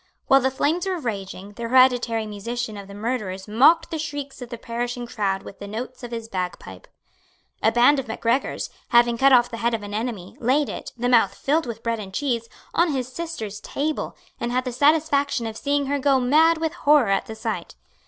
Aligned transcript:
While 0.25 0.41
the 0.41 0.49
flames 0.49 0.87
were 0.87 0.97
raging, 0.99 1.51
the 1.51 1.67
hereditary 1.67 2.25
musician 2.25 2.75
of 2.75 2.87
the 2.87 2.95
murderers 2.95 3.47
mocked 3.47 3.91
the 3.91 3.99
shrieks 3.99 4.41
of 4.41 4.49
the 4.49 4.57
perishing 4.57 5.05
crowd 5.05 5.43
with 5.43 5.59
the 5.59 5.67
notes 5.67 6.01
of 6.01 6.09
his 6.09 6.27
bagpipe. 6.27 6.87
A 7.61 7.71
band 7.71 7.99
of 7.99 8.07
Macgregors, 8.07 8.71
having 8.87 9.15
cut 9.15 9.31
off 9.31 9.51
the 9.51 9.57
head 9.57 9.75
of 9.75 9.83
an 9.83 9.93
enemy, 9.93 10.35
laid 10.39 10.69
it, 10.69 10.91
the 10.97 11.07
mouth 11.07 11.35
filled 11.35 11.67
with 11.67 11.83
bread 11.83 11.99
and 11.99 12.11
cheese, 12.15 12.49
on 12.73 12.93
his 12.93 13.09
sister's 13.13 13.59
table, 13.59 14.17
and 14.39 14.51
had 14.51 14.65
the 14.65 14.71
satisfaction 14.73 15.45
of 15.45 15.55
seeing 15.55 15.85
her 15.85 15.99
go 15.99 16.19
mad 16.19 16.57
with 16.57 16.73
horror 16.73 17.09
at 17.11 17.27
the 17.27 17.35
sight. 17.35 17.75